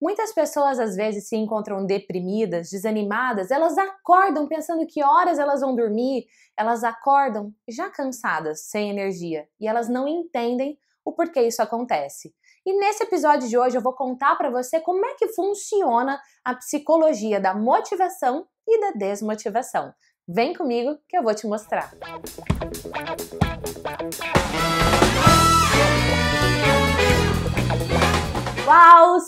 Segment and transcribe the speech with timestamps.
[0.00, 5.74] Muitas pessoas às vezes se encontram deprimidas, desanimadas, elas acordam pensando que horas elas vão
[5.74, 12.34] dormir, elas acordam já cansadas, sem energia, e elas não entendem o porquê isso acontece.
[12.66, 16.54] E nesse episódio de hoje eu vou contar para você como é que funciona a
[16.54, 19.94] psicologia da motivação e da desmotivação.
[20.28, 21.90] Vem comigo que eu vou te mostrar.
[28.66, 29.20] Uau!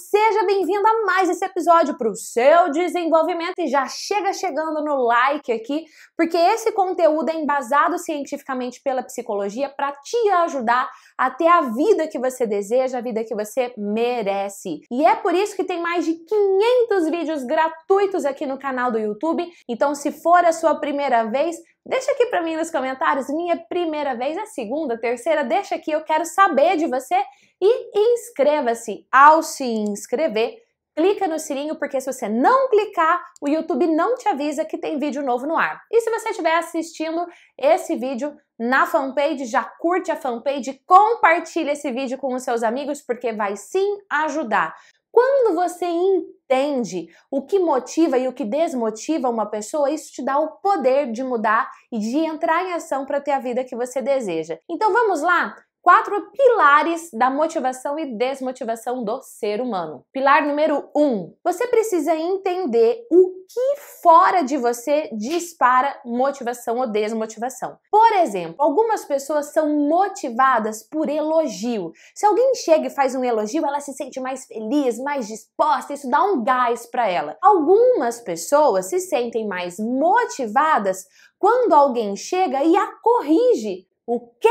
[0.49, 5.53] Bem-vindo a mais esse episódio para o seu desenvolvimento e já chega chegando no like
[5.53, 5.85] aqui,
[6.17, 10.89] porque esse conteúdo é embasado cientificamente pela psicologia para te ajudar
[11.19, 14.81] a ter a vida que você deseja, a vida que você merece.
[14.91, 18.99] E é por isso que tem mais de 500 vídeos gratuitos aqui no canal do
[18.99, 19.47] YouTube.
[19.69, 21.57] Então, se for a sua primeira vez,
[21.89, 26.05] Deixa aqui para mim nos comentários, minha primeira vez, é segunda, terceira, deixa aqui, eu
[26.05, 27.17] quero saber de você
[27.59, 29.07] e inscreva-se.
[29.11, 30.59] Ao se inscrever,
[30.95, 34.99] clica no sininho, porque se você não clicar, o YouTube não te avisa que tem
[34.99, 35.81] vídeo novo no ar.
[35.91, 37.27] E se você estiver assistindo
[37.57, 43.01] esse vídeo na fanpage, já curte a fanpage, compartilha esse vídeo com os seus amigos,
[43.01, 44.75] porque vai sim ajudar.
[45.19, 50.39] Quando você entende o que motiva e o que desmotiva uma pessoa, isso te dá
[50.39, 54.01] o poder de mudar e de entrar em ação para ter a vida que você
[54.01, 54.61] deseja.
[54.71, 55.57] Então vamos lá?
[55.83, 60.05] Quatro pilares da motivação e desmotivação do ser humano.
[60.13, 67.79] Pilar número um: você precisa entender o que fora de você dispara motivação ou desmotivação.
[67.91, 71.93] Por exemplo, algumas pessoas são motivadas por elogio.
[72.15, 76.11] Se alguém chega e faz um elogio, ela se sente mais feliz, mais disposta, isso
[76.11, 77.39] dá um gás para ela.
[77.41, 81.07] Algumas pessoas se sentem mais motivadas
[81.39, 83.87] quando alguém chega e a corrige.
[84.07, 84.49] O que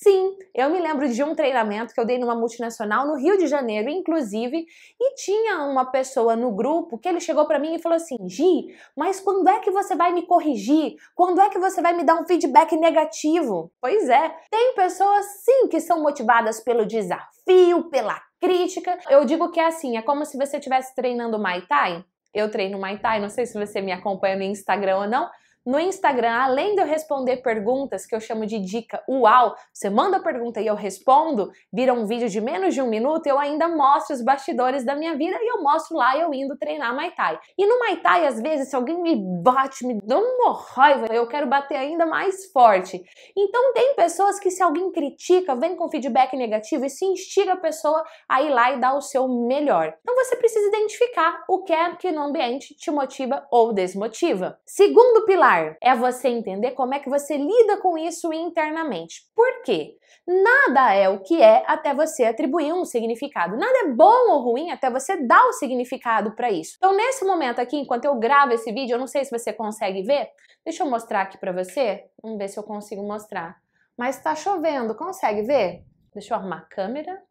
[0.00, 3.48] Sim, eu me lembro de um treinamento que eu dei numa multinacional no Rio de
[3.48, 4.64] Janeiro, inclusive,
[5.00, 8.68] e tinha uma pessoa no grupo que ele chegou para mim e falou assim: Gi,
[8.96, 10.94] mas quando é que você vai me corrigir?
[11.16, 13.72] Quando é que você vai me dar um feedback negativo?
[13.80, 18.96] Pois é, tem pessoas sim que são motivadas pelo desafio, pela crítica.
[19.10, 22.04] Eu digo que é assim: é como se você estivesse treinando Muay Thai.
[22.32, 25.28] Eu treino Muay Thai, não sei se você me acompanha no Instagram ou não,
[25.68, 30.16] no Instagram, além de eu responder perguntas que eu chamo de dica uau, você manda
[30.16, 33.68] a pergunta e eu respondo, vira um vídeo de menos de um minuto, eu ainda
[33.68, 37.38] mostro os bastidores da minha vida e eu mostro lá eu indo treinar Muay Thai.
[37.58, 41.28] E no Muay Thai, às vezes, se alguém me bate, me dá uma raiva, eu
[41.28, 43.02] quero bater ainda mais forte.
[43.36, 47.58] Então tem pessoas que se alguém critica, vem com feedback negativo e se instiga a
[47.58, 49.94] pessoa a ir lá e dar o seu melhor.
[50.00, 54.58] Então você precisa identificar o que é que no ambiente te motiva ou desmotiva.
[54.64, 59.22] Segundo pilar, é você entender como é que você lida com isso internamente.
[59.34, 59.96] Por quê?
[60.26, 63.56] Nada é o que é até você atribuir um significado.
[63.56, 66.74] Nada é bom ou ruim até você dar o significado para isso.
[66.76, 70.02] Então, nesse momento aqui, enquanto eu gravo esse vídeo, eu não sei se você consegue
[70.02, 70.28] ver.
[70.64, 72.04] Deixa eu mostrar aqui para você.
[72.22, 73.56] Vamos ver se eu consigo mostrar.
[73.96, 75.82] Mas tá chovendo, consegue ver?
[76.12, 77.22] Deixa eu arrumar a câmera.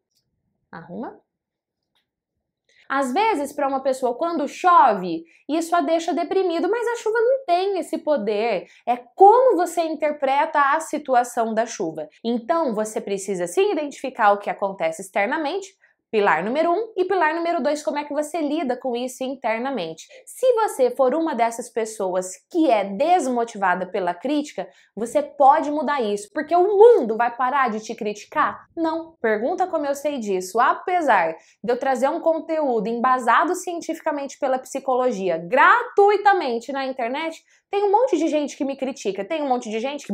[0.71, 1.26] Arruma.
[2.89, 7.45] Às vezes, para uma pessoa, quando chove, isso a deixa deprimido, mas a chuva não
[7.45, 8.67] tem esse poder.
[8.85, 12.07] É como você interpreta a situação da chuva.
[12.23, 15.67] Então, você precisa sim identificar o que acontece externamente
[16.09, 20.07] Pilar número um e pilar número dois, como é que você lida com isso internamente.
[20.25, 26.29] Se você for uma dessas pessoas que é desmotivada pela crítica, você pode mudar isso,
[26.33, 28.67] porque o mundo vai parar de te criticar?
[28.75, 29.15] Não.
[29.21, 30.59] Pergunta como eu sei disso.
[30.61, 37.91] Apesar de eu trazer um conteúdo embasado cientificamente pela psicologia gratuitamente na internet, tem um
[37.91, 40.13] monte de gente que me critica, tem um monte de gente que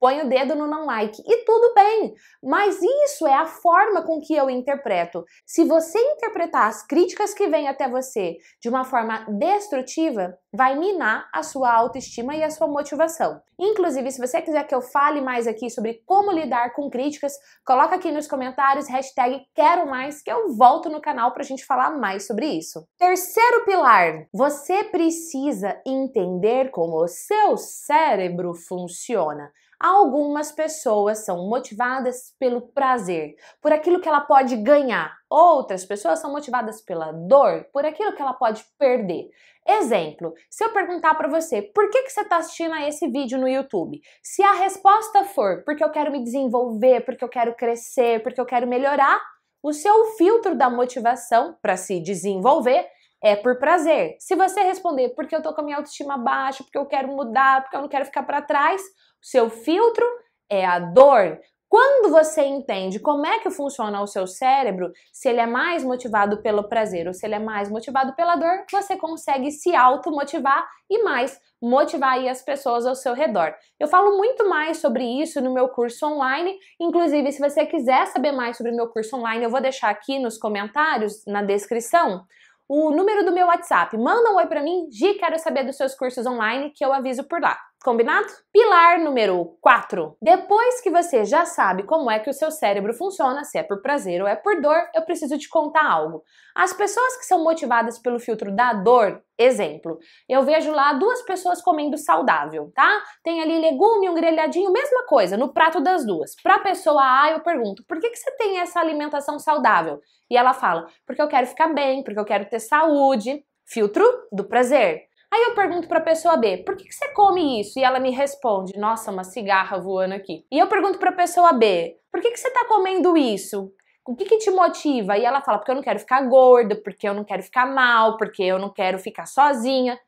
[0.00, 4.20] põe o dedo no não like e tudo bem, mas isso é a forma com
[4.20, 5.24] que eu interpreto.
[5.46, 11.28] Se você interpretar as críticas que vêm até você de uma forma destrutiva, vai minar
[11.32, 13.40] a sua autoestima e a sua motivação.
[13.58, 17.32] Inclusive, se você quiser que eu fale mais aqui sobre como lidar com críticas,
[17.64, 21.64] coloca aqui nos comentários hashtag quero mais que eu volto no canal para a gente
[21.64, 22.86] falar mais sobre isso.
[22.98, 29.50] Terceiro pilar, você precisa entender como o seu cérebro funciona.
[29.78, 35.19] Algumas pessoas são motivadas pelo prazer, por aquilo que ela pode ganhar.
[35.30, 39.28] Outras pessoas são motivadas pela dor, por aquilo que ela pode perder.
[39.66, 43.38] Exemplo, se eu perguntar para você por que, que você está assistindo a esse vídeo
[43.38, 48.22] no YouTube, se a resposta for porque eu quero me desenvolver, porque eu quero crescer,
[48.22, 49.20] porque eu quero melhorar,
[49.62, 52.84] o seu filtro da motivação para se desenvolver
[53.22, 54.16] é por prazer.
[54.18, 57.62] Se você responder porque eu tô com a minha autoestima baixa, porque eu quero mudar,
[57.62, 60.04] porque eu não quero ficar para trás, o seu filtro
[60.48, 61.38] é a dor.
[61.70, 66.42] Quando você entende como é que funciona o seu cérebro, se ele é mais motivado
[66.42, 71.04] pelo prazer ou se ele é mais motivado pela dor, você consegue se automotivar e
[71.04, 73.54] mais motivar as pessoas ao seu redor.
[73.78, 78.32] Eu falo muito mais sobre isso no meu curso online, inclusive se você quiser saber
[78.32, 82.24] mais sobre o meu curso online, eu vou deixar aqui nos comentários, na descrição,
[82.68, 83.96] o número do meu WhatsApp.
[83.96, 87.22] Manda um oi para mim, Gi, quero saber dos seus cursos online que eu aviso
[87.28, 87.56] por lá.
[87.82, 88.26] Combinado?
[88.52, 90.14] Pilar número 4.
[90.20, 93.80] Depois que você já sabe como é que o seu cérebro funciona, se é por
[93.80, 96.22] prazer ou é por dor, eu preciso te contar algo.
[96.54, 99.98] As pessoas que são motivadas pelo filtro da dor, exemplo,
[100.28, 103.02] eu vejo lá duas pessoas comendo saudável, tá?
[103.24, 106.34] Tem ali legume, um grelhadinho, mesma coisa, no prato das duas.
[106.42, 110.00] Pra pessoa A, eu pergunto, por que, que você tem essa alimentação saudável?
[110.30, 113.42] E ela fala, porque eu quero ficar bem, porque eu quero ter saúde.
[113.64, 115.09] Filtro do prazer.
[115.32, 117.78] Aí eu pergunto para a pessoa B, por que, que, você come isso?
[117.78, 120.44] E ela me responde, nossa, uma cigarra voando aqui.
[120.50, 123.72] E eu pergunto para a pessoa B, por que, que você está comendo isso?
[124.04, 125.16] O que, que te motiva?
[125.16, 128.16] E ela fala, porque eu não quero ficar gorda, porque eu não quero ficar mal,
[128.16, 130.00] porque eu não quero ficar sozinha.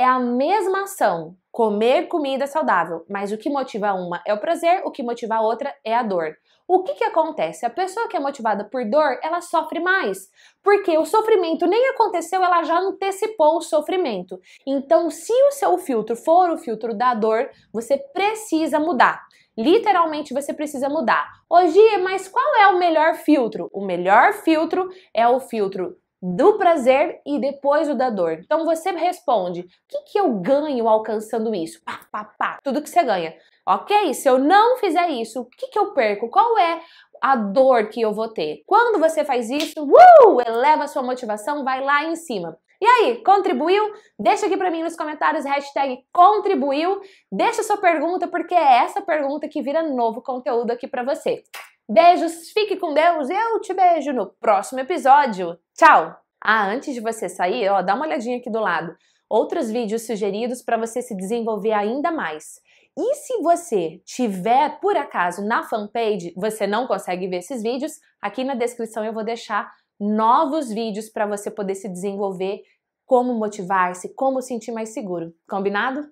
[0.00, 4.80] É a mesma ação, comer comida saudável, mas o que motiva uma é o prazer,
[4.86, 6.38] o que motiva a outra é a dor.
[6.66, 7.66] O que, que acontece?
[7.66, 10.30] A pessoa que é motivada por dor, ela sofre mais,
[10.62, 14.40] porque o sofrimento nem aconteceu, ela já antecipou o sofrimento.
[14.66, 19.20] Então, se o seu filtro for o filtro da dor, você precisa mudar.
[19.54, 21.30] Literalmente você precisa mudar.
[21.50, 23.68] Hoje, mas qual é o melhor filtro?
[23.70, 28.40] O melhor filtro é o filtro do prazer e depois o da dor.
[28.44, 31.82] Então você responde: o que, que eu ganho alcançando isso?
[31.84, 33.34] Pá, pá, pá, tudo que você ganha.
[33.66, 34.14] Ok?
[34.14, 36.28] Se eu não fizer isso, o que, que eu perco?
[36.28, 36.80] Qual é
[37.22, 38.62] a dor que eu vou ter?
[38.66, 42.58] Quando você faz isso, uh, eleva a sua motivação, vai lá em cima.
[42.82, 43.92] E aí, contribuiu?
[44.18, 46.98] Deixa aqui para mim nos comentários hashtag contribuiu.
[47.30, 51.44] Deixa sua pergunta, porque é essa pergunta que vira novo conteúdo aqui para você.
[51.92, 55.58] Beijos, fique com Deus eu te beijo no próximo episódio.
[55.76, 56.16] Tchau!
[56.40, 58.94] Ah, antes de você sair, ó, dá uma olhadinha aqui do lado.
[59.28, 62.60] Outros vídeos sugeridos para você se desenvolver ainda mais.
[62.96, 68.44] E se você tiver, por acaso, na fanpage, você não consegue ver esses vídeos, aqui
[68.44, 72.60] na descrição eu vou deixar novos vídeos para você poder se desenvolver,
[73.04, 75.34] como motivar-se, como sentir mais seguro.
[75.48, 76.08] Combinado?